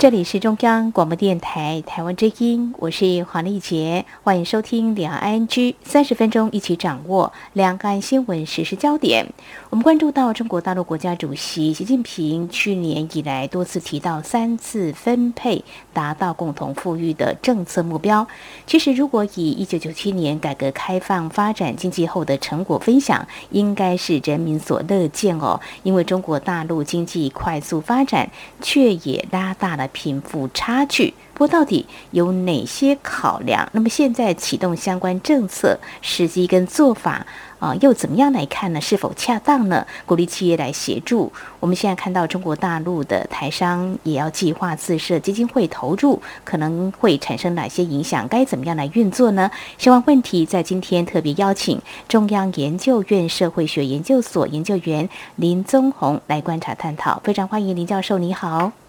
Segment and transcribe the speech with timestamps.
[0.00, 9.26] 这里是中央广播电台台湾之音，我是黄丽杰，欢迎收听两岸 ING 三十分钟，一起掌握两岸新闻时事焦点。
[9.68, 18.26] 我们关注到中国大陆国家主席习近平去年以来多次提到三次分配达到共同富裕的政策目标。
[18.66, 25.60] 其实，如果以一九九七年改革开放发展经济后的成果分享，应该是人民所乐见哦。
[25.82, 28.30] 因为中国大陆经济快速发展，
[28.62, 29.89] 却也拉大了。
[29.92, 33.68] 贫富差距，不过到底有哪些考量？
[33.72, 37.26] 那么现在启动相关政策时机跟做法
[37.58, 38.80] 啊，又怎么样来看呢？
[38.80, 39.86] 是否恰当呢？
[40.06, 41.32] 鼓励企业来协助。
[41.58, 48.26] 我们现在看到中国大陆的台商也要计划自设基金会投入，可能会产生哪些影响？
[48.28, 49.50] 该怎么样来运作呢？
[49.76, 57.20] 相关问题在今天特别邀请中央研究院社会学研究所研究员林宗宏来观察探讨。
[57.24, 58.79] 非常欢迎林教授，你好。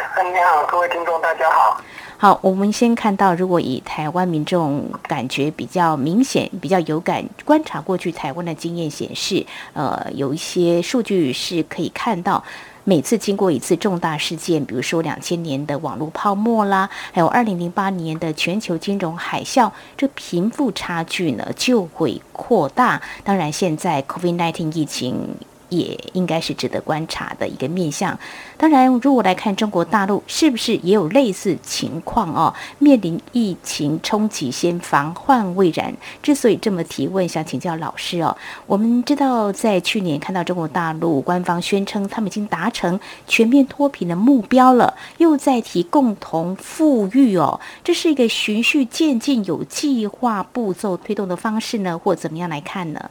[0.00, 1.80] 你好，各位听众，大家好。
[2.16, 12.42] 好，我们先看到，如果以台湾民众感觉比较明显、比较有感，观察过去台湾的经验显示，呃，有一些数据是可以看到，
[12.84, 23.00] 每次经过一次重大事件，比如说两千年的网络泡沫啦，还有二零零八年的全球金融海啸，这贫富差距呢就会扩大。
[23.24, 25.36] 当然，现在 COVID-19 疫情。
[25.70, 28.16] 也应该是值得观察的一个面向。
[28.58, 32.54] 当然，如果来看中国大陆，是不是也有类似情况哦？
[32.78, 35.94] 面临疫情冲击，先防患未然。
[36.22, 38.36] 之所以这么提问，想请教老师哦。
[38.66, 47.58] 我们知道，在去年看到中国大陆官方宣称，他们已经达成全面脱贫的目标了，又在提共同富裕哦。
[47.82, 53.10] 这是一个循序渐进、有计划步骤推动的方式呢，或怎么样来看呢？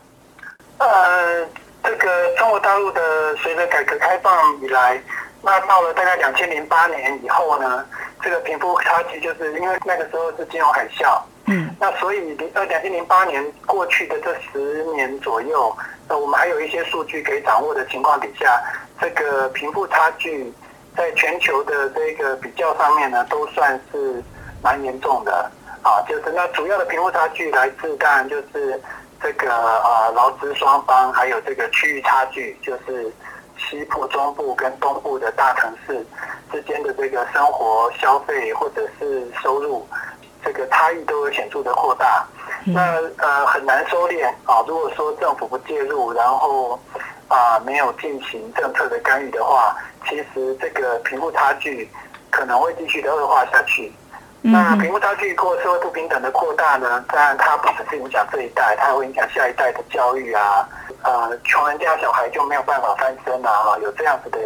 [0.77, 1.47] 呃。
[1.83, 4.31] 这个中国大陆的随着改革开放
[4.61, 5.01] 以来，
[5.41, 7.85] 那到了大概两千零八年以后呢，
[8.21, 15.75] 这个贫富差距就是因为那个时候是金融海啸，嗯，那所以零呃两千零八年过去的这十年左右，
[16.09, 18.61] 呃我们还有一些数据可以掌握的情况底下，
[18.99, 20.53] 这个贫富差距
[20.97, 24.21] 在全球的这个比较上面呢，都算是
[24.61, 25.49] 蛮严重的
[25.81, 28.79] 啊，就是那主要的贫富差距来自当然就是。
[29.21, 33.11] 这个呃，劳资双方还有这个区域差距，就是
[33.57, 36.05] 西部、中部跟东部的大城市
[36.51, 39.85] 之间的这个生活消费或者是收入，
[40.43, 42.25] 这个差异都有显著的扩大。
[42.65, 42.81] 那
[43.17, 44.63] 呃很难收敛啊。
[44.67, 46.79] 如果说政府不介入，然后
[47.27, 49.75] 啊没有进行政策的干预的话，
[50.07, 51.89] 其实这个贫富差距
[52.29, 53.91] 可能会继续的恶化下去。
[54.41, 57.03] 那贫富差距或社会不平等的扩大呢？
[57.09, 60.67] 当然，它不只是影响这一代，它还会影响下一代的教育啊。
[61.03, 64.39] 呃，穷人家小孩就没有办法翻身啊，有这样子的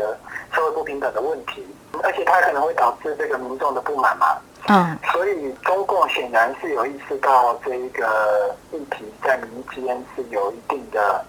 [0.52, 1.66] 社会不平等的问题，
[2.03, 4.38] 而且它可能会导致这个民众的不满嘛。
[4.68, 4.98] 嗯。
[5.12, 11.24] 所以中共显然是有意识到这一个议题在民间是有一定的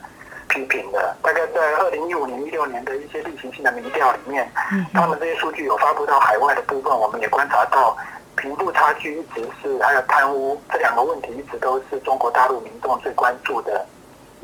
[0.49, 1.15] 批评的。
[1.23, 7.95] 大概在二零一五年、一六年的一些例行性的民调里面，嗯，他们这些数据有发布到海外的部分，我们也观察到。
[8.37, 13.85] 贫富差距一直是，还有贪污这两个问题，一直都是中国大陆民众最关注的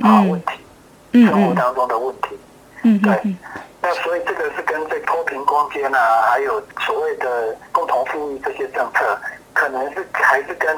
[0.02, 2.38] 啊问题，生活当中的问题。
[2.82, 3.36] 嗯，对。
[3.82, 9.18] 那所以这个是跟这脱贫攻坚啊，还有所谓的共同富裕这些政策，
[9.54, 10.76] 可能是还是跟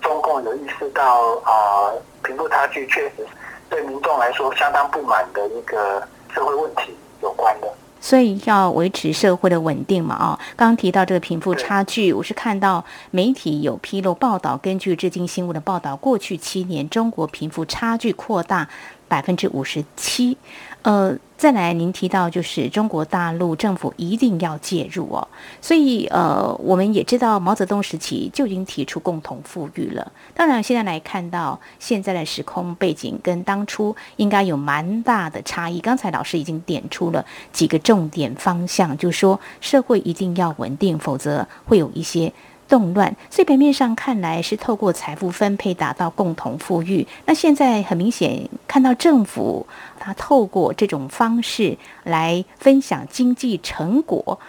[0.00, 1.92] 中共有意识到啊
[2.24, 3.26] 贫富差距确实
[3.68, 6.02] 对民众来说相当不满的一个
[6.34, 7.68] 社会问题有关的。
[8.02, 18.68] 所以要维持社会的稳定嘛，啊，刚刚提到这个贫富差距，我是看到媒体有披露报道，根据《至今新闻》的报道，过去七年中国贫富差距扩大
[19.06, 20.36] 百分之五十七。
[20.82, 25.28] 呃，再来，您提到就是中国大陆政府一定要介入哦，
[25.60, 30.10] 所以呃，我们也知道毛泽东时期就已经提出共同富裕了。
[30.34, 35.78] 当然，现在来看到现在的时空背景跟当初应该有蛮大的差异。
[35.78, 42.32] 刚才老师已经点出了几个重点方向，就是说社会一定要稳定，否则会有一些。
[42.72, 47.06] 动乱，所以表面上看来是透过财富分配达到共同富裕。
[47.26, 49.66] 那现在很明显看到政府
[50.00, 54.40] 他透过这种方式来分享经济成果，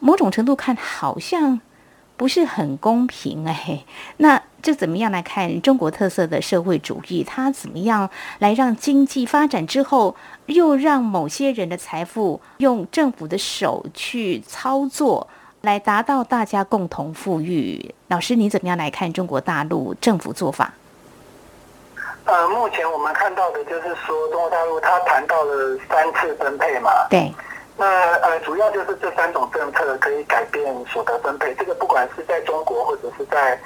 [0.00, 1.60] 某种程度看好像
[2.16, 3.84] 不是很公平哎。
[4.16, 7.22] 那这怎么样来看中国特色的社会主义？
[7.22, 10.16] 它怎么样来让经济发展之后，
[10.46, 15.28] 又让某些人的财富用政府的手去操作？
[15.62, 17.94] 来达到大家共同富裕。
[18.08, 20.72] 老师，你怎么样来看中国大陆政府做法？
[22.24, 26.90] 呃，目前我们看到的就是说，中国大陆它谈到了三次分配嘛。
[27.10, 27.32] 对。
[27.76, 31.54] 那呃，主要就是这三种政策可以改变所得分配。
[31.54, 33.58] 这个不管是在中国或者是在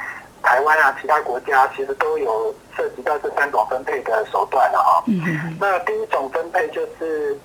[0.43, 5.03] 台湾啊，其他国家其实都有涉及到这三种分配的手段了哈。
[5.07, 5.57] 嗯嗯。
[5.59, 7.37] 那第一种分配就是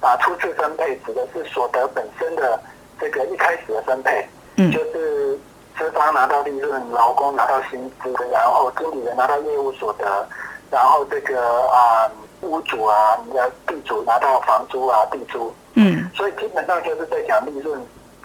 [0.00, 2.60] 啊，初次分配指的是所得本身的
[3.00, 4.26] 这个一开始的分配，
[4.56, 5.38] 嗯，就是
[5.76, 10.26] 资方拿到利润，劳工拿到薪资，然后经理人拿到业务所得，
[10.70, 12.10] 然后这个啊
[12.42, 17.80] 屋主啊，你的地主拿到房租啊地租，嗯，所以基本上就是在讲利润、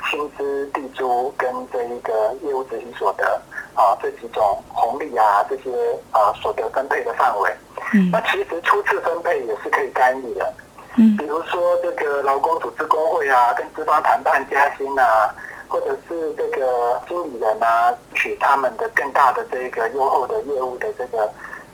[0.09, 3.41] 薪资、地租跟这一个业务执行所得。
[3.73, 5.71] 啊，这几种红利啊，这些
[6.11, 7.49] 啊所得分配的范围，
[7.93, 10.53] 嗯，那其实初次分配也是可以干预的，
[10.97, 15.33] 嗯，比如说这个劳工组织工会啊，跟资方谈判加薪啊，
[15.67, 21.23] 或者是这个经理人啊，取他们的更大的这个优厚的业务的这个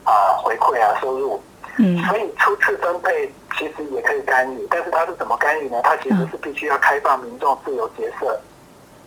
[0.03, 1.41] 啊回馈啊收入，
[1.77, 5.81] 嗯，所以初次分配其实也可以干预，但是它是怎么干预呢？
[5.83, 8.39] 它其实是必须要开放民众自由结社，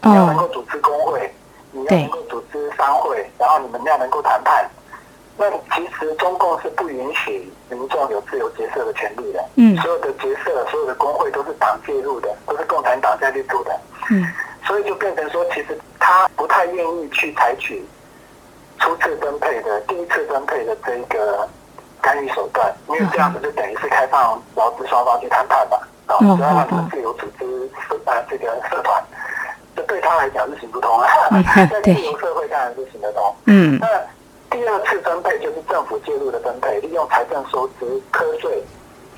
[0.02, 1.32] 你要能够组织工会。
[1.72, 4.68] 你要能够组织商会，然后你们要能够谈判。
[5.36, 9.44] 那其实中共是不允许民众有自由结社的权利的。
[9.56, 13.80] 嗯，所有的结社、所有的工会都是党介入的，都是共产党在里头的。
[14.10, 14.24] 嗯，
[14.66, 17.82] 所以就变成说，其实他不太愿意去采取
[18.78, 21.48] 初次分配的、第一次分配的这一个
[22.02, 25.78] 干预手段，因为这样子就等于是开放劳资双方去谈判嘛。
[26.06, 27.70] 啊，只要让他们自由组织
[28.04, 29.02] 啊这个社团。
[29.88, 31.08] 对他来讲是行不通啊，
[31.70, 33.34] 在自由社会当然是行得通。
[33.46, 33.88] 嗯，那
[34.50, 38.62] 第二次分配就是政府介入的分配，利用财政收支科税，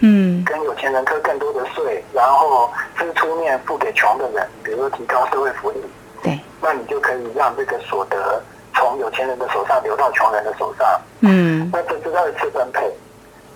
[0.01, 5.79] 嗯，跟有钱人科更多的税，然后支出面付给穷的人，比如说提高社会福利。
[6.23, 8.43] 对，那你就可以让这个所得
[8.75, 11.01] 从有钱人的手上流到穷人的手上。
[11.21, 12.93] 嗯，那这是二次分配。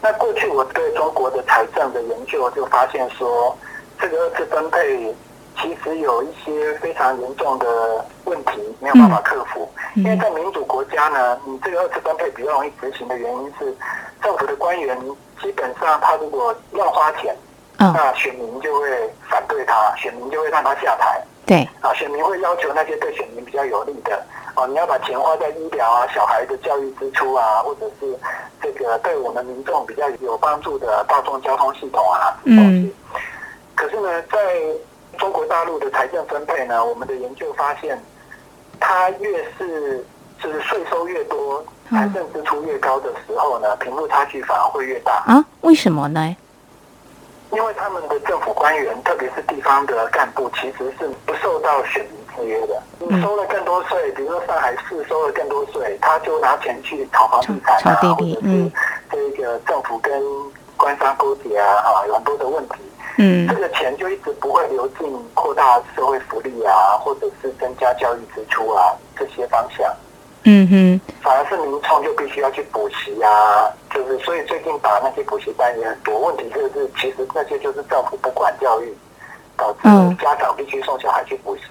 [0.00, 3.56] 那过去我对中国的财政的研究就发现说，
[4.00, 5.14] 这个二次分配。
[5.61, 13.75] 其实有一些非常严重的问题没有办法克服，因为在民主国家呢，你这个二次分配比较容易执行的原因是，
[14.23, 14.99] 政府的官员
[15.41, 17.35] 基本上他如果乱花钱，
[17.79, 18.88] 那选民就会
[19.29, 21.20] 反对他，选民就会让他下台。
[21.47, 24.20] 对，啊，选民会要求那些对选民比较有利的，
[24.56, 28.19] 哦，你要把钱花在医疗啊、小孩的教育支出啊，或者是
[28.61, 32.91] 这个对我们民众比较有帮助的大众交通系统啊，嗯，
[33.76, 34.38] 可是呢，在
[35.18, 38.00] 中国大陆的财政分配呢，我们的研究发现，
[38.80, 40.04] 它越是
[40.42, 45.44] 就是税收越多，财政支出越高的时候呢，贫富差距反而会越大啊？
[45.62, 46.36] 为什么呢？
[47.52, 52.82] 因为他们的政府官员，特别是地方的干部，其实是不受到选民制约的。
[52.98, 58.70] 你收了更多税，比如说上海市收了更多税，他就拿钱去炒房地产啊，或者是
[59.10, 60.12] 这个政府跟
[60.76, 62.74] 官商勾结啊，啊，有很多的问题。
[63.18, 69.90] 嗯，这个钱就一直不会流进扩大社会福利啊，或者是增加教育支出啊这些方向。
[70.48, 76.20] 嗯哼，反而是民创就必须要去补习啊，就是所以最近把那些补习班也很多。
[76.20, 78.94] 问题就是，其实那些就是政府不管教育，
[79.56, 79.88] 导致
[80.22, 81.62] 家长必须送小孩去补习。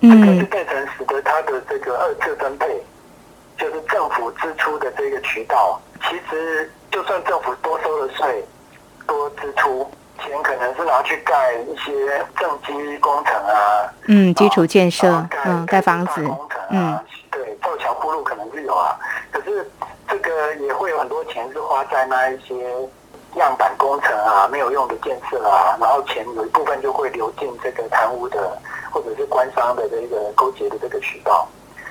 [0.00, 2.66] 嗯，这个就变成使得他的这个二次分配，
[3.56, 8.44] 就是政府支出的这个渠道，其实就算政府多收了税，
[9.06, 9.88] 多支出。
[10.18, 18.96] 钱可能是拿去盖一些政绩工程啊，嗯，基础建设，嗯，盖房子，工程啊，嗯，对，造桥铺路可能是有啊，
[19.30, 19.70] 可是
[20.08, 22.54] 这个也会有很多钱是花在那一些
[23.36, 28.58] 样板工程啊，没有用的建设啊，然后钱有一部分就会流进这个贪污的
[28.90, 31.46] 或者是官商的这个勾结的这个渠道。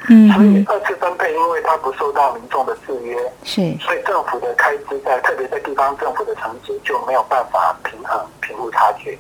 [0.10, 9.18] 嗯，所以二次分配，因为它不受到民众的制约，是，所以政府的开支在，特别在地方政府的层级就没有办法平衡贫富差距。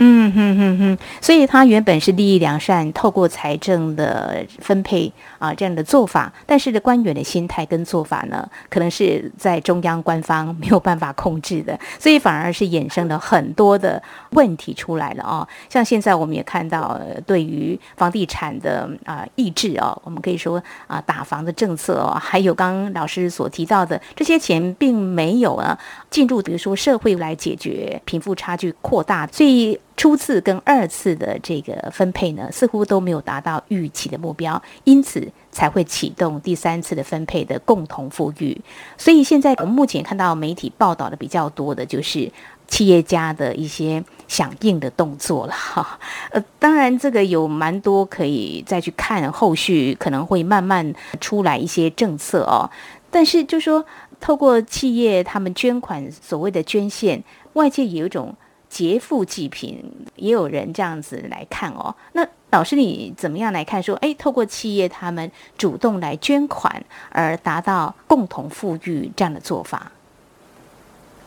[0.00, 5.10] 嗯哼哼哼，所以他原本是利益良善，透过财政的分配
[5.44, 15.46] 啊这样的做法，但是的官员的心态跟做法呢，可能是在中央官方没有办法控制的，所以反而是衍生了很多的问题出来了啊。
[15.68, 25.78] 像现在我们也看到，对于房地产的啊抑制哦，我们可以说啊打房的政策哦，还有刚刚老师所提到的这些钱，并没有啊
[26.10, 29.78] 进入，比如说社会来解决贫富差距扩大，所以。
[29.96, 38.60] 初次跟二次的这个分配呢，似乎都没有达到预期的目标，因此才会启动第三次的分配的共同富裕。
[38.98, 42.30] 所以现在我们目前看到媒体报道的比较多的就是，
[42.66, 45.98] 企业家的一些响应的动作了哈。
[46.30, 52.68] 呃，当然这个有蛮多可以再去看，后续可能会慢慢出来一些政策哦。
[53.10, 53.84] 但是就说
[54.20, 57.22] 透过企业他们捐款，所谓的捐献，
[57.52, 58.34] 外界也有一种
[58.74, 61.94] 劫富济贫，也有人这样子来看哦。
[62.14, 63.80] 那老师你怎么样来看？
[63.80, 69.92] 说，哎，透过企业他们主动来捐款，而达到共同富裕这样的做法。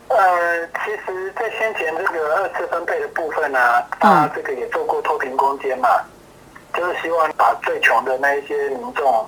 [0.08, 5.88] 呃，其实，在先前这个二次分配的部分呢、啊，他这个也做过脱贫攻坚嘛，
[6.74, 9.26] 就是希望把最穷的那一些民众。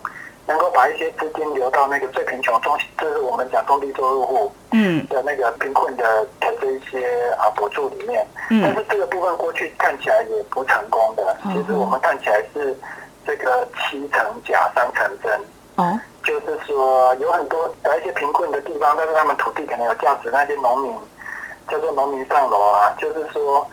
[0.50, 12.76] 能够把一些资金流到那个最贫穷中，就是我们讲中低收入户，嗯，的那个贫困的的这一些啊补助里面，嗯，但是这个部分过去看起来也不成功的，其实我们看起来是
[13.24, 15.40] 这个七成假三成真，
[15.76, 20.92] 哦，就是说有很多在一些贫困的地方，但是他们土地可能有价值，那些农民
[21.68, 23.64] 叫做农民上楼啊，就是说。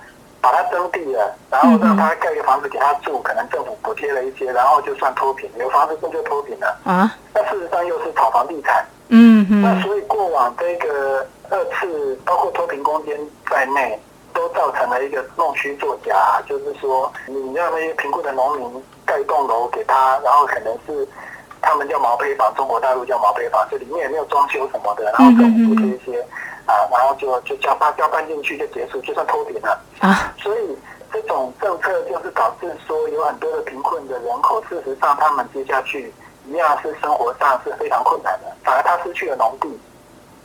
[0.42, 7.16] 把它征地了，然后让他盖个房子给他住，可能政府补贴了一些，然后就算脱贫，有房子住就脱贫了啊。
[7.34, 9.62] 那事实上又是炒房地产，嗯哼。
[9.62, 13.18] 那所以过往这个二次，包括脱贫攻坚
[13.50, 14.00] 在内，
[14.34, 21.08] 都造成了一个弄虚作假，就是说你让那些贫困的农民盖一栋楼给他，然后可能是
[21.62, 26.26] 他们叫毛坯房，中国大陆叫毛坯房，这里面也没有装修什么的，然后政府补贴一些。
[26.68, 30.32] 啊，然后就就交搬交办进去就结束，就算脱贫了啊。
[30.38, 30.78] 所以
[31.12, 36.14] 这种政策就是导致说有很多的贫困的人口，事实上他们接下去
[36.46, 39.80] 一样是生活上是非常困难的，反而他失去了农地。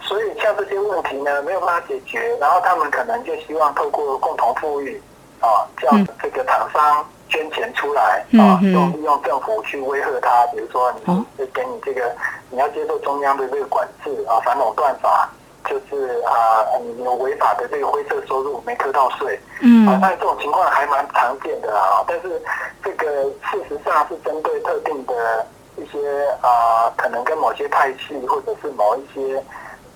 [0.01, 5.01] 所以像这些问题呢，没有办法解决，然后他们可能就希望透过共同富裕
[5.41, 5.91] 啊，叫
[6.23, 12.15] 这个厂商捐钱出来啊，用利用政府去威吓他，比如说你就给你这个
[12.51, 15.29] 你要接受中央的这个管制啊，反垄断法。
[15.65, 22.05] 就是啊，你有违法的这个灰色收入没扣到税，嗯，啊，那这种情况还蛮常见的啊。
[22.07, 22.43] 但是
[22.83, 23.07] 这个
[23.51, 29.39] 事实上是针对特定的一些啊，可能跟某些派系或者是某一些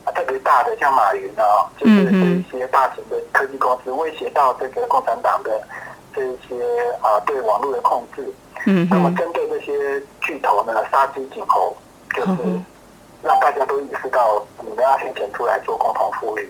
[0.04, 5.60] 啊特别大的，像马云啊，就是这一些大型的科技公司威胁到这个共产党的
[6.14, 6.64] 这一些
[7.02, 8.32] 啊对网络的控制，
[8.66, 11.76] 嗯，那么针对这些巨头呢，杀鸡儆猴，
[12.14, 12.60] 就是。
[13.26, 16.48] 让大家都意识到，你们要捐钱出来做共同富裕。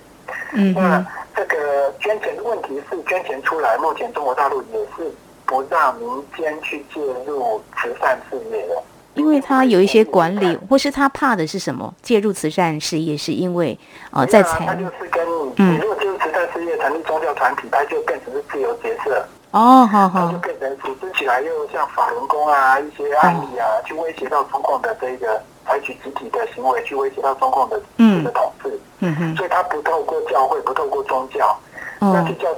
[0.53, 1.05] 嗯，那
[1.35, 5.11] 这个捐钱的问题是捐钱出来，目前中国大陆也是
[5.45, 8.83] 不让民间去介入慈善事业的，
[9.15, 11.93] 因为他有一些管理，或是他怕的是什么？
[12.03, 13.79] 介入慈善事业是因为
[14.11, 19.27] 哦，在财，他就是跟你，你如果介入慈善事业，成立宗教团体，他就变成是自由角色。
[19.51, 25.43] 哦，好好，就变成组织起来，又像法轮功啊一些案例啊，去威胁到中共的这个。
[25.67, 31.59] 采取集体的行为去威胁到中共的这个统治，嗯嗯，所以他不透过教会，不透过宗教，
[32.01, 32.53] 那就叫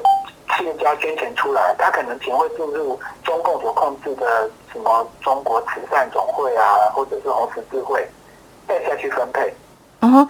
[0.57, 8.07] 企业家捐钱出来，他可能钱会进入中共所控制的什么中国慈善总会啊，或者是红十字会，
[8.67, 9.53] 再下去分配。
[10.01, 10.29] 哦，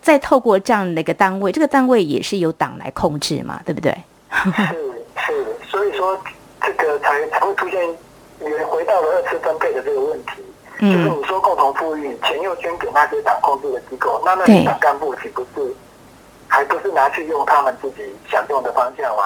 [0.00, 3.96] 再透过这样的一个单位，这个单位也是由党来控制嘛，对不对？
[4.32, 4.74] 是
[5.26, 6.18] 是，所以说
[6.62, 7.80] 这个才才会出现，
[8.40, 10.42] 也回到了二次分配的这个问题。
[10.80, 15.74] 就是你说共同富裕，钱又捐给那些党控制的机构，那那些党干部岂不是
[16.48, 19.22] 还不是拿去用他们自己想用的方向吗？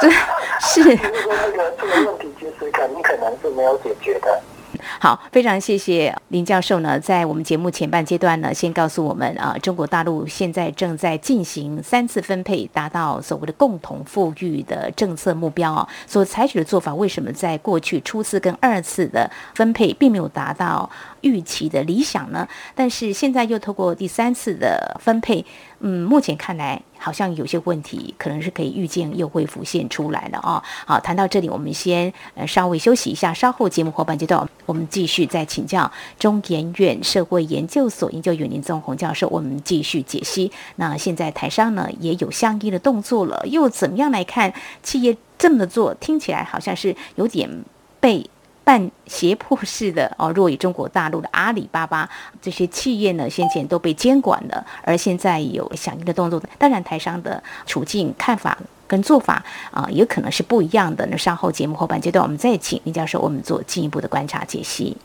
[0.60, 4.40] 是， 就是说那个这个问题其实肯定可能是没有解决的。
[5.00, 20.88] 好，非常谢谢林教授呢，在我们节目前半阶段呢，先告诉我们啊，中国大陆现在正在进行三次分配，达到所谓的共同富裕的政策目标啊，所采取的做法，为什么在过去初次跟二次的分配并没有达到
[21.22, 22.46] 预期的理想呢？
[22.74, 25.44] 但是现在又透过第三次的分配。
[25.84, 30.62] 嗯，目前看来好像有些问题可能是可以预见又会浮现出来了啊。
[30.86, 40.52] 好，谈到这里，我们先呃稍微休息一下，稍后节目后半阶段我们继续再请教中研院社会研究所研究员林宗宏教授，我们继续解析。
[40.76, 45.92] 那现在台商呢也有相应的动作了，又怎么样来看企业这么做？
[45.94, 47.64] 听起来好像是有点
[47.98, 48.30] 被。
[48.64, 52.08] 半胁迫式的哦，若以中国大陆的阿里巴巴
[52.40, 56.40] 这些企业呢，先前都被监管了，而现在有响应的动作。
[56.58, 61.04] 当然，台商的处境、看法跟做法啊，也可能是不一样的。
[61.06, 64.96] 那稍后节目后半阶段，我们再请林教授我们做进一步的观察解析。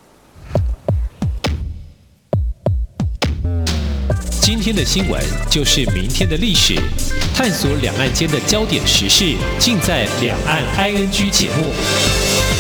[4.42, 6.76] 今天的新闻就是明天的历史，
[7.36, 12.57] 探索两岸间的焦点时事，尽在《两岸 ING》节目。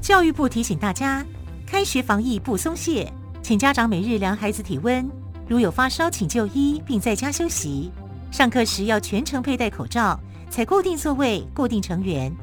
[0.00, 1.24] 教育部提醒大家，
[1.66, 5.08] 开学防疫不松懈，请家长每日量孩子体温，
[5.46, 7.92] 如有发烧，请就医并在家休息。
[8.30, 12.34] 上课时要全程佩戴口罩，采固定座位、固定成员。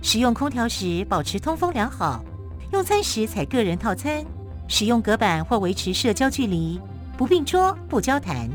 [0.00, 2.24] 使用空调时保持通风良好。
[2.72, 4.24] 用餐时采个人套餐。
[4.68, 6.80] 使用隔板或维持社交距离。
[7.16, 8.48] 不并桌、不交谈。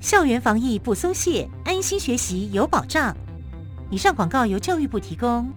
[0.00, 3.16] 校园防疫不松懈，安心学习有保障。
[3.90, 5.48] 以上广告由教育部提供。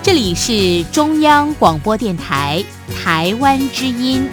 [0.00, 2.64] 这里是中央广播电台
[3.02, 4.26] 台湾之音。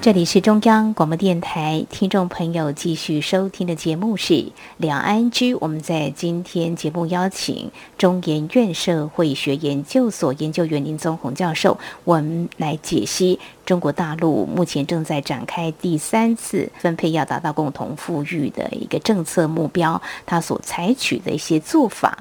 [0.00, 5.54] 这里是中央广播电台，听众朋友继续收听的节目是两岸居。
[5.56, 22.16] 我们在今天节目邀请中研院社会学研究所研究员林宗宏教授，我们来解析中国大陆目前正在展开第三次分配，要达到共同富裕的一个政策目标，它所采取的一些做法。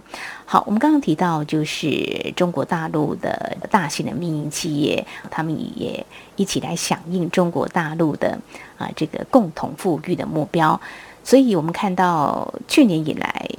[0.46, 8.38] 好，我们刚刚提到，就是中国大陆的大型的民营企业，他们也一起来响应中国大陆的
[8.77, 10.77] 啊这个共同富裕的目标。
[11.24, 13.50] 所以，我们看到去年以来，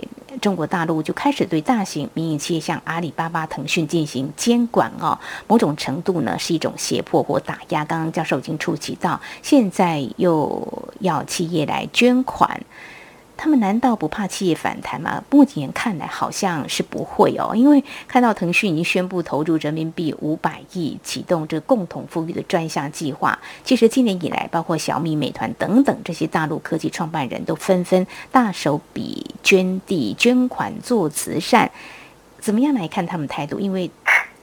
[0.41, 7.85] 中国大陆就开始对大型民营企业，像阿里巴巴、腾讯进行监管哦，某种程度呢是一种胁迫或打压。
[7.85, 12.61] 刚刚教授已经触及到，现在又要企业来捐款。
[13.39, 15.23] 他们难道不怕企业反弹吗？
[15.31, 23.39] 目前看来好像是不会哦，因为看到腾讯已经宣布投入人民币五百亿，启动这共同富裕的专项计划。
[23.63, 31.71] 其实今年以来，包括小米、美团等等这些大陆科技创办人都纷纷大手笔捐地、捐款做慈善。
[32.41, 33.59] 怎么样来看他们态度？
[33.59, 33.91] 因为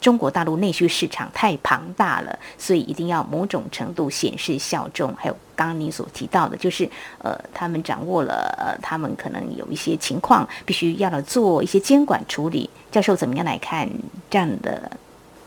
[0.05, 5.11] 中国大陆内需市场太庞大了，所以一定要某种程度显示效忠。
[5.17, 6.87] 还有刚刚您所提到的，就是
[7.23, 12.69] 呃，他们掌握了呃，他们可能有一些情况，必须要来做一些监管处理。
[12.91, 13.89] 教授怎么样来看
[14.29, 14.91] 这样的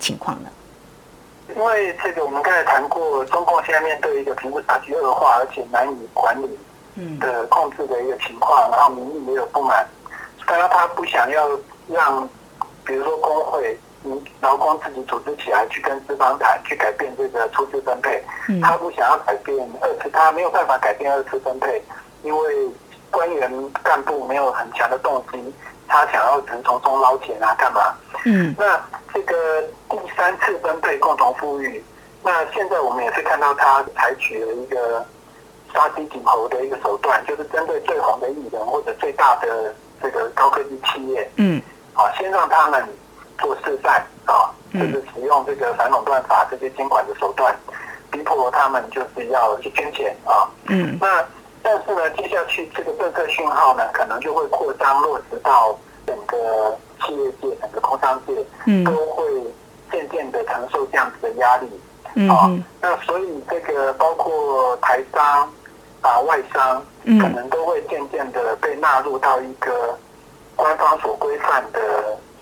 [0.00, 0.50] 情况呢？
[1.54, 6.48] 因为这个我们刚才谈过，中共现在面对一个贫富差距恶化，而且难以管理
[7.20, 9.86] 的控制的一个情况，然后民意也有不满，
[10.44, 11.48] 当然他不想要
[11.86, 12.28] 让，
[12.84, 13.78] 比如说工会。
[14.02, 18.22] 你劳工自己组织起来去跟资方谈，去改变这个初次分配。
[18.62, 21.82] 他不想要改变二次，他没有办法改变二次分配，
[22.22, 22.70] 因为
[23.10, 25.52] 官员干部没有很强的动机，
[25.88, 27.94] 他想要从从中捞钱啊，干嘛？
[28.24, 28.54] 嗯。
[28.56, 28.80] 那
[29.12, 31.82] 这个第三次分配共同富裕，
[32.22, 35.04] 那现在我们也是看到他采取了一个
[35.74, 41.60] 杀鸡儆猴的一个手段，就是针对最红的艺人或者最大的这个高科技企业，嗯，
[41.92, 42.88] 好，先让他们。
[43.38, 47.54] 做示范啊，就是使用这个反垄断法这些监管的手段，
[48.10, 50.48] 逼迫他们就是要去捐钱啊。
[50.66, 50.98] 嗯。
[51.00, 51.24] 那
[51.62, 59.24] 但是呢，接下去这个政策讯号呢，可能就会扩张落实到整个企业界、整个工商界，嗯，都会
[59.90, 61.68] 渐渐的承受这样子的压力。
[62.14, 62.28] 嗯。
[62.28, 65.50] 啊，那所以这个包括台商
[66.02, 69.96] 啊、外商，可能都会渐渐的被纳入到一个
[70.56, 71.80] 官方所规范的。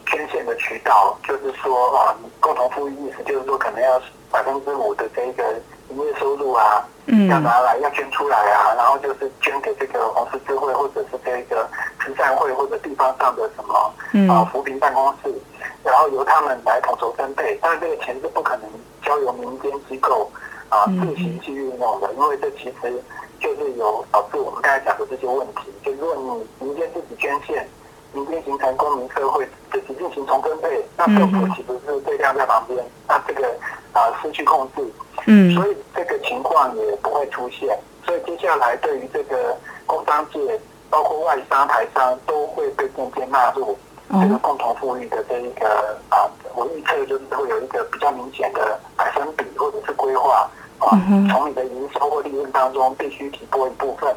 [0.07, 5.43] 捐献的渠道，就是说啊，共同富裕意思就是说，可能要百分之五的这个
[5.91, 11.69] 营业收入啊，嗯，要拿来要捐出来啊，然后就是捐给这个红十字会或者是这个
[12.01, 15.35] 慈善会或者地方上的什么，嗯，啊扶贫办公室，
[15.83, 18.71] 然后由他们来统筹分配，但是这个钱是不可能
[19.05, 20.31] 交由民间机构
[20.69, 23.03] 啊自行去运用的，因为这其实
[23.41, 26.17] 就是有导致我们刚才讲的这些问题，就如果
[26.61, 27.67] 你民间自己捐献。
[28.13, 29.47] 民间形成公民社会，
[30.17, 32.83] 行重分配，那政府岂不是对量在旁边？
[33.07, 33.47] 那这个
[33.93, 34.83] 啊失去控制，
[35.27, 37.79] 嗯，所以这个情况也不会出现。
[38.07, 40.41] 所以接下来对于这个工商界，
[40.89, 43.77] 包括外商、台商，都会被渐渐纳入
[44.23, 46.25] 这个共同富裕的这一个啊，
[46.55, 50.49] 我预测就是会有一个比较明显的百分比或者是规划
[50.79, 50.97] 啊，
[51.31, 54.17] 从你的营收或利润当中必须提拨一部分。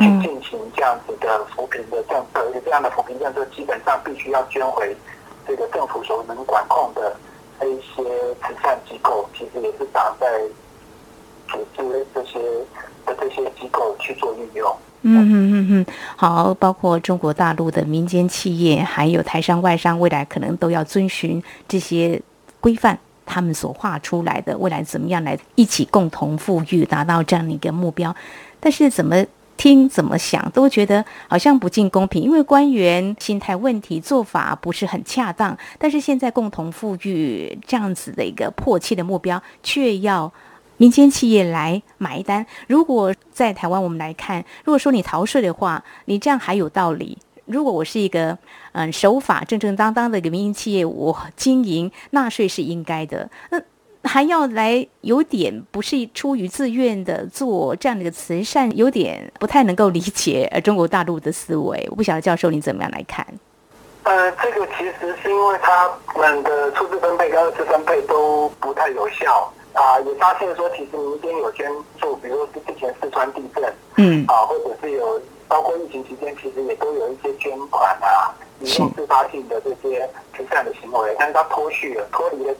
[0.00, 4.96] 去进行这样子的扶贫的政策，而且这样的扶贫政策基本上必须要捐回
[5.44, 7.16] 这个政府所能管控的
[7.58, 10.40] 这一些慈善机构，其实也是打在
[11.48, 12.38] 组织这些
[13.04, 14.72] 的这些机构去做运用。
[15.02, 22.20] 嗯嗯嗯嗯，好，包括中国大陆的民间企业，还有台商、外商，未来可能都要遵循这些
[22.60, 28.14] 规范，他们所画出来的未来怎么样来一起共同富裕，达到这样的一个目标。
[28.60, 29.26] 但是怎么？
[29.58, 35.58] 听怎么想都觉得好像不尽公平，因为官员心态问题，做法不是很恰当。
[35.80, 40.32] 但是现在共同富裕这样子的一个迫切的目标，却要
[40.78, 42.46] 民间企业来买单。
[42.66, 47.18] 如果在台湾我们来看，如果说你逃税的话，你这样还有道理。
[47.44, 48.36] 如果我是一个
[48.72, 53.28] 嗯守法正正当当的一个民营企业，我经营纳税是应该的。
[53.50, 53.60] 那
[54.04, 61.86] 还要来有点不是出于自愿的做这样的一个慈善，有点不太能够理解呃中国大陆的思维。
[61.90, 63.26] 我不晓得教授你怎么样来看？
[64.04, 82.54] 呃，这个其实是因为他们的初次分配跟二次分配都不太有效啊，也发现说其实民间有捐助，比如说是之前四川地震，嗯，啊，或者是有包括疫情期间，其实也都有一些捐款啊，引用自发性的这些慈善的行为，但是他脱序了，脱离了。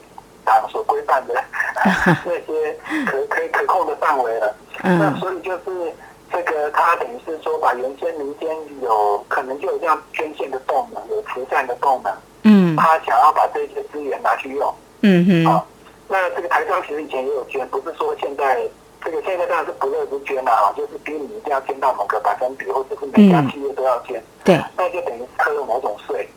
[0.45, 1.35] 党所规范的
[2.25, 5.93] 那些可可以可控的范围了，那所以就是
[6.31, 8.49] 这个，他等于是说，把原先民间
[8.81, 12.11] 有可能就有这样捐献的动能，有慈善的动能，
[12.43, 15.67] 嗯，他想要把这些资源拿去用，嗯哼，好，
[16.09, 18.67] 那这个台商其实以前也有捐，不是说现在
[19.05, 26.27] 这个现在当然是不乐之捐啊，就是逼你一定要捐到某个百分比，或者是每家企业都要捐，对，那就等于课了某种税。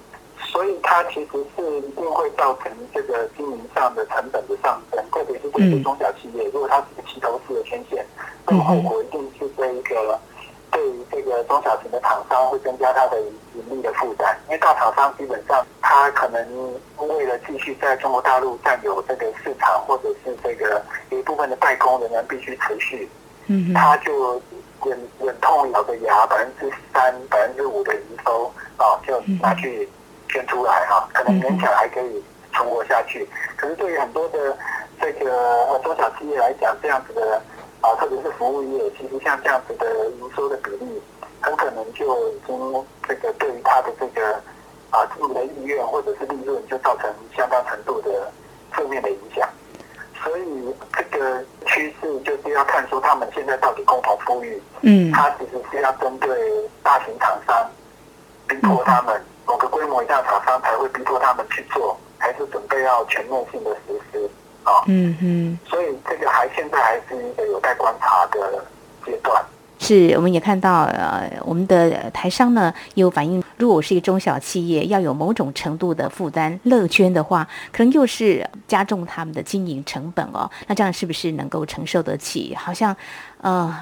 [0.44, 8.04] 所以它其实是一定会造成这个经营上的成本的上升，特别是对于中小企业，如果它是个齐头式的牵线，
[8.46, 10.20] 那么后果一定是这一个
[10.72, 13.20] 对于这个中小型的厂商会增加它的
[13.54, 16.44] 盈利的负担，因为大厂商基本上它可能
[16.96, 23.08] 为了继续在中国大陆占有这个市场，或者是这个有一部分的代工仍然必须持续，
[23.46, 24.42] 嗯，他就
[24.84, 29.88] 忍忍痛咬着牙百分之三、百分之五的营收啊，就拿去。
[30.28, 33.28] 捐出来哈，可能勉强还可以存活下去。
[33.54, 34.56] 可是对于很多的
[34.98, 35.30] 这个
[35.66, 37.38] 呃中小企业来讲，这样子的
[37.82, 39.86] 啊，特别是服务业，其实像这样子的
[40.20, 41.02] 营收的比例，
[41.40, 44.34] 很可能就已经这个对于它的这个
[44.90, 48.32] 啊经营的意愿或者是利润，就造成相当程度的
[48.72, 49.48] 负面的影响。
[50.24, 56.30] 所以这个趋势就是要看出他们现在到底共同富裕，嗯，它其实是要针对
[56.82, 57.70] 大型厂商，
[58.48, 59.20] 逼迫他们。
[59.44, 64.30] 某个规模以上厂商才会逼迫他们去做，还是准备要全面性的实施
[64.64, 64.84] 啊？
[64.86, 68.64] 嗯嗯，所以这个还现在还是一个有待观察的
[69.04, 69.42] 阶段。
[69.78, 80.50] 是，我们也看到，呃，我们的台商呢有反映，如果是一个中小企业，要有某种程度的负担，乐捐的话，可能又是加重他们的经营成本哦。
[80.66, 82.54] 那这样是不是能够承受得起？
[82.54, 82.96] 好像，
[83.40, 83.76] 呃。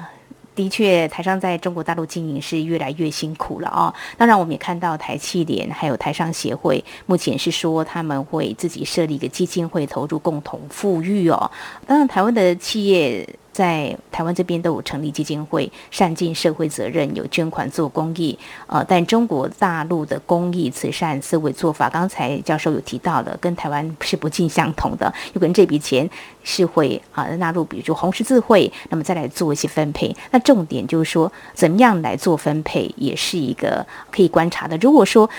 [0.55, 3.93] 的确，台商在中国大陆经营是越来越辛苦了哦。
[4.17, 11.51] 当然，我们也看到台企联还有台商协会，目前是说他们会自己设立一个基金会，投入共同富裕哦。
[11.87, 13.27] 当然，台湾的企业。
[13.51, 18.37] 在台湾这边都有成立基金会，善尽社会责任，有捐款做公益。
[18.67, 25.13] 呃，但中国大陆的公益慈善思维做法，刚才教授有提到的，跟台湾是不尽相同的。
[25.33, 26.09] 有可能这笔钱
[26.43, 30.15] 是会啊纳入，比如说红十字会，那么再来做一些分配。
[30.31, 34.77] 那重点就是说，怎么样来做分配，也是一个可以观察的。
[34.77, 35.29] 如果说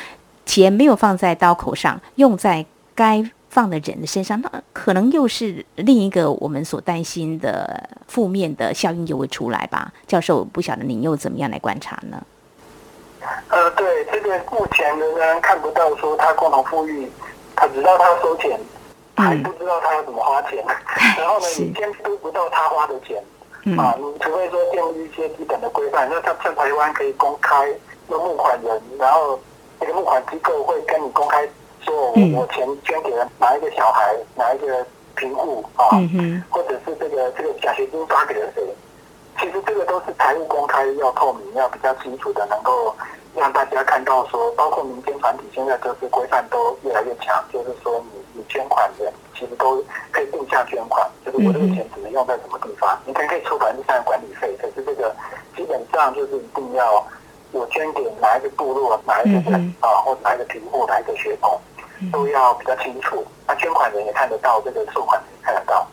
[0.44, 3.30] 钱没有放在刀口上，用在该。
[3.52, 9.92] 放在人的身上，那可能又是另一个我们所担心的负面的效应就会出来吧？
[10.06, 12.16] 教授，不晓得您又怎么样来观察呢？
[13.48, 17.06] 呃，对，这个目前仍然看不到说他共同富裕，
[17.54, 18.58] 他只知道他收钱，
[19.16, 20.64] 还不知道他要怎么花钱。
[20.66, 23.22] 嗯、 然后呢，你监督不到他花的钱、
[23.64, 27.68] 嗯、啊，你除非说建立一些基本的规范，那像像台湾可以公开
[28.08, 29.38] 那募款人，然后
[29.78, 31.46] 那个募款机构会跟你公开。
[31.84, 35.88] 说我我钱捐给了哪一个小孩，哪一个贫户啊，
[36.50, 38.62] 或者是这个这个奖学金发给了谁？
[39.40, 42.94] 其实这个都是财务公开，要透明，要比较清楚的，能够
[43.34, 55.14] 让大家看到说，包括民间团体现在就是规范都越来越强，就是说你你捐款的其实都可以定向捐款，就是我这个钱只能用在什么地方，你可以可以出百分之三的管理费，可是这个
[55.56, 57.04] 基本上就是一定要
[57.50, 61.58] 我捐给哪一个部落，哪一个人啊，或者哪一个贫户，哪一个学童。
[62.10, 65.86] 都要比较清楚，那捐款人也看得到，这个受款人也看得到。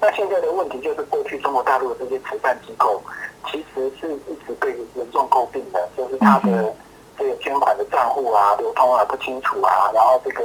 [0.00, 3.02] 那现在的问题就是，过去中国大陆的这些慈善机构，
[3.50, 6.74] 其实是一直被严重诟病的，就是他的
[7.18, 10.44] 这个捐款的账户啊、流通啊不清楚啊，然后这个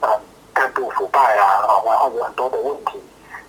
[0.00, 0.08] 呃
[0.54, 2.98] 干部腐败啊，然后有很多的问题。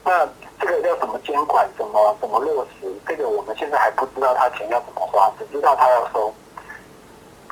[0.04, 0.28] 那
[0.60, 2.94] 这个要怎么监管、怎么怎么落实？
[3.08, 6.34] 这个我们现在还不知道他钱要怎么花，只知道他要收。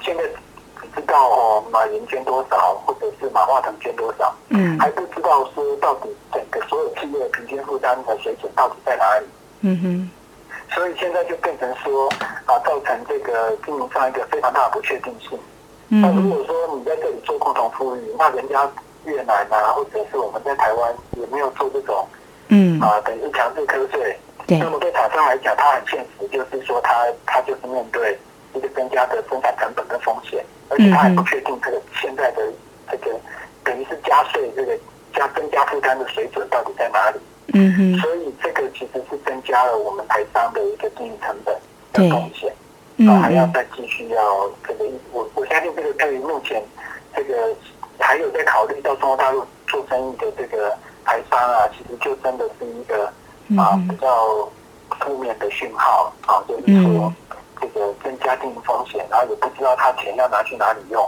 [0.02, 0.24] 现在。
[0.96, 9.26] 知道哦，马云捐多少，或者是马化腾捐多少，嗯，还不知道说到底整个所有企业的平均负担的水准到底在哪里，
[9.62, 10.10] 嗯哼，
[10.74, 12.10] 所以现在就变成说
[12.46, 15.38] 啊，造成这个经营上一个非常大的不确定性。
[15.90, 18.68] 嗯，那如果说你在这里做共同富裕，那人家
[19.06, 22.08] 越南啊，或者是我们在台湾也没有做这种
[22.48, 24.18] 嗯，啊，等于是强制课税。
[24.48, 24.58] 对。
[24.60, 28.18] 那么对厂商来讲，他很现实，就是说他他就是面对
[28.56, 32.42] 一个增加的生产成本跟风险，而且他还不确定这个现在的
[32.90, 33.12] 这个
[33.64, 34.78] 等于是加税这个
[35.14, 37.20] 加增加负担的水准到底在哪里。
[37.54, 38.00] 嗯哼。
[38.00, 41.56] 所以这个其实是增加了我们台商的一个经营成本
[41.94, 42.54] 的风险。
[42.98, 43.08] 嗯。
[43.10, 46.64] 啊，还要再继续要这个，我我相信这个对于目前
[47.16, 47.54] 这个
[48.00, 53.12] 还有在考虑到中国大陆做生意的这个台商啊，其实就真的是一个。
[53.60, 54.50] 啊，比较
[55.02, 57.35] 负面的讯号啊，就是说这
[57.80, 61.08] 个增加经营风险，然后也不知道他钱要拿去哪里用，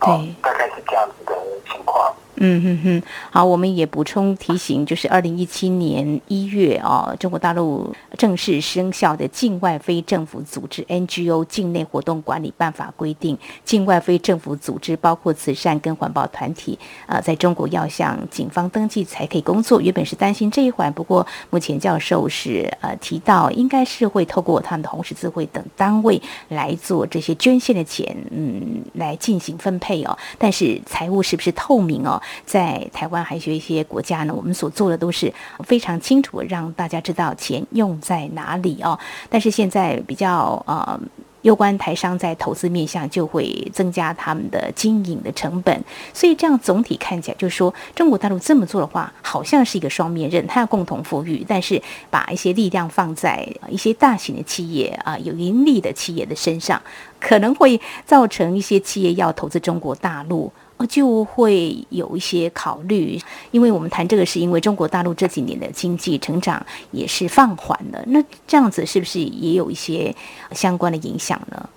[0.00, 1.36] 对，大概是这样子的
[1.70, 2.12] 情况。
[2.38, 19.80] 嗯哼哼，好，我们也补充提醒，就是二零一七年一月啊，中国大陆正式生效的《境外非政府组织 NGO 境内活动管理办法》规定，境外非政府组织包括慈善跟环保团体啊，在中国要向警方登记才可以工作。
[19.80, 30.16] 原本是担心这一环，不过目前教授是呃提到，应该是会透过他们的红十字会等单位来做这些捐献的钱，嗯，来进行分配哦。
[30.36, 32.20] 但是财务是不是透明哦？
[32.44, 38.98] 在台湾还有一些国家呢，我们所做的都是非常清楚，让大家知道钱用在哪里哦。
[39.28, 40.98] 但是现在比较呃，
[41.42, 45.80] 攸关台商在投资面向就会增加他们的经营的成本，
[46.12, 56.82] 所以这样总体看起来就是说，中国大陆这么做的话，好像是一个双面刃，它要共同富裕，但是把一些力量放在一些大型的企业啊，有盈利的企业的身上，
[57.20, 60.52] 可能会造成一些企业要投资中国大陆。
[60.84, 63.18] 就会有一些考虑，
[63.50, 66.60] 因为我们谈这个，是因为中国大陆这几年的经济成长
[66.90, 68.02] 也是放缓了。
[68.08, 70.14] 那这样子是不是也有一些
[70.52, 71.68] 相关的影响呢？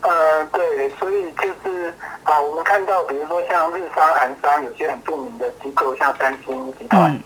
[0.00, 1.94] 呃，对，所以就是
[2.24, 7.22] 啊，我们看到，比如说像日商、韩商，有些很著名的机构，像三星集团，嗯、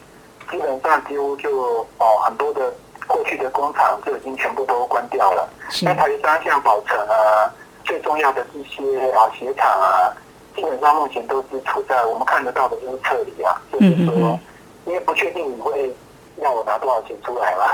[0.50, 2.72] 基本上几乎就哦，很多的
[3.06, 5.48] 过去的工厂就已经全部都关掉了。
[5.82, 7.50] 那台商像宝成啊，
[7.84, 10.12] 最重要的一些啊鞋厂啊。
[10.56, 14.38] 基本上目前都是处在我们看得到的就是撤离啊，就是说，
[14.86, 15.94] 因为不确定你会
[16.40, 17.64] 让我拿多少钱出来嘛，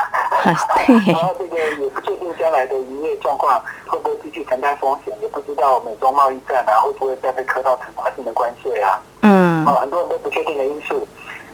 [1.07, 11.07] 然后这个也不确定将来的营业状况会不会继续承担风险，也不知道美中贸易战啊会不会再被磕到惩罚性的关税啊，嗯，很多很多不确定的因素，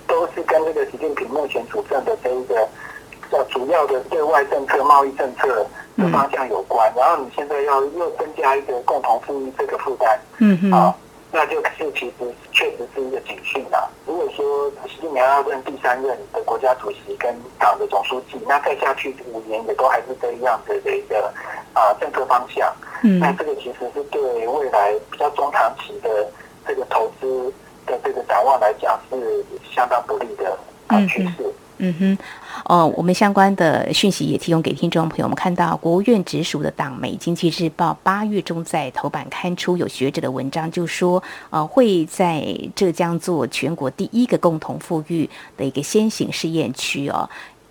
[0.06, 2.68] 都是跟这个习近平目前主政的这一个
[3.30, 10.94] 叫主要的对外政策、贸易政策的方向有关，然后你现在要又增加一个共同富裕这个负担，嗯嗯。
[11.32, 13.88] 那就是其实确实是一个警讯啊。
[14.06, 21.32] 如果说习近平要任第三任的国家主席跟党的总书记，那再下去五年也都还是这样子的一个
[21.72, 22.74] 啊政策方向。
[23.02, 26.28] 嗯，那这个其实是对未来比较中长期的
[26.66, 27.52] 这个投资
[27.86, 31.34] 的这个展望来讲是相当不利的啊趋势。
[31.38, 32.18] 嗯嗯哼，
[32.66, 35.24] 哦，我们相关的讯息也提供给听众朋友。
[35.24, 47.26] 我们看到国务院直属的党媒《经济日报》八月中在头版刊出有学者的文章，就说，呃，会在浙江做全国第一个共同富裕的一个先行试验区哦，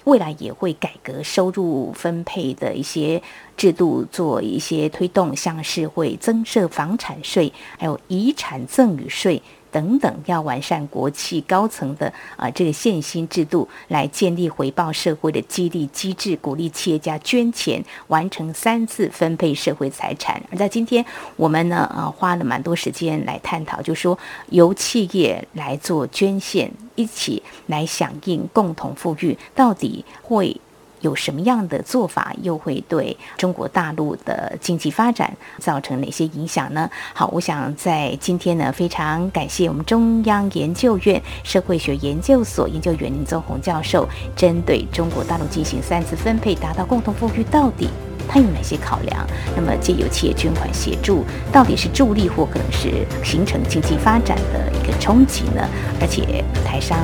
[0.06, 3.22] 未来也会改革收入分配的一些
[3.56, 9.40] 制度，做一些推动，像是会增设房产税，还有遗产赠与税。
[9.72, 20.42] 等等，要完善国企高层的啊、这个限薪制度，来建立回报社会的激励机制，鼓励企业家捐钱，完成三次分配社会财产。
[20.52, 21.06] 而在今天，
[21.36, 24.18] 我们呢啊、呃、花了蛮多时间来探讨，就说
[24.50, 30.60] 由企业来做捐献，一起来响应共同富裕，到底会。
[31.02, 36.90] 有什么样的做法，又会对中国大陆的经济发展造成哪些影响呢？
[37.14, 47.90] 好，我想在今天呢，非常感谢我们中央研究院社会学研究所研究员林宗宏教授，针对中国大陆进行三次分配，达到共同富裕，到底
[48.28, 49.26] 它有哪些考量？
[49.56, 55.68] 那么借由企业捐款协助，到底是助力或可能是形成经济发展的一个冲击呢？
[56.02, 56.98] 而且台商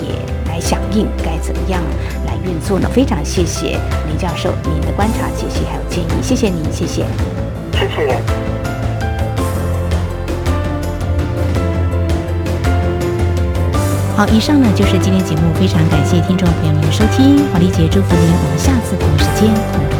[0.00, 0.14] 也。
[0.54, 1.82] 来响应该怎么样
[2.26, 2.88] 来运作呢？
[2.92, 7.04] 非常谢谢林教授您的观察、解析还有建议，谢谢您，谢谢，
[7.72, 8.20] 谢谢。
[14.16, 16.36] 好，以上呢就是今天节目，非常感谢听。
[16.36, 19.93] 众朋友们的收听，华丽姐祝福您，我们下次同时间同。